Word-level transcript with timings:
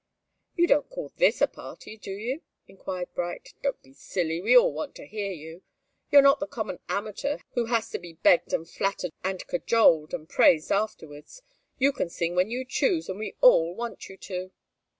"You 0.55 0.65
don't 0.65 0.89
call 0.89 1.13
this 1.17 1.41
a 1.41 1.47
party, 1.47 1.95
do 1.95 2.09
you?" 2.11 2.41
enquired 2.67 3.13
Bright. 3.13 3.53
"Don't 3.61 3.79
be 3.83 3.93
silly. 3.93 4.41
We 4.41 4.57
all 4.57 4.73
want 4.73 4.95
to 4.95 5.05
hear 5.05 5.29
you. 5.31 5.61
You're 6.09 6.23
not 6.23 6.39
the 6.39 6.47
common 6.47 6.79
amateur 6.89 7.37
who 7.51 7.65
has 7.65 7.91
to 7.91 7.99
be 7.99 8.13
begged 8.13 8.51
and 8.51 8.67
flattered 8.67 9.11
and 9.23 9.45
cajoled, 9.45 10.15
and 10.15 10.27
praised 10.27 10.71
afterwards. 10.71 11.43
You 11.77 11.91
can 11.91 12.09
sing 12.09 12.33
when 12.33 12.49
you 12.49 12.65
choose, 12.65 13.09
and 13.09 13.19
we 13.19 13.35
all 13.41 13.75
want 13.75 14.09
you 14.09 14.17
to." 14.17 14.51